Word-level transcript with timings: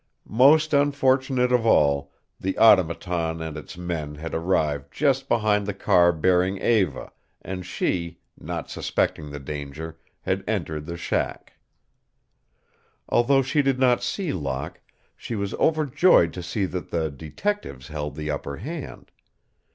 Most 0.27 0.73
unfortunate 0.73 1.51
of 1.51 1.63
all, 1.63 2.11
the 2.39 2.57
Automaton 2.57 3.39
and 3.39 3.55
its 3.55 3.77
men 3.77 4.15
had 4.15 4.33
arrived 4.33 4.87
just 4.91 5.27
behind 5.29 5.67
the 5.67 5.75
car 5.75 6.11
bearing 6.11 6.57
Eva, 6.57 7.11
and 7.43 7.63
she, 7.63 8.19
not 8.35 8.67
suspecting 8.67 9.29
the 9.29 9.39
danger, 9.39 9.99
had 10.21 10.43
entered 10.47 10.87
the 10.87 10.97
shack. 10.97 11.53
Although 13.09 13.43
she 13.43 13.61
did 13.61 13.77
not 13.77 14.01
see 14.01 14.33
Locke, 14.33 14.81
she 15.15 15.35
was 15.35 15.53
overjoyed 15.53 16.33
to 16.33 16.41
see 16.41 16.65
that 16.65 16.89
the 16.89 17.11
detectives 17.11 17.89
held 17.89 18.15
the 18.15 18.31
upper 18.31 18.57
hand. 18.57 19.11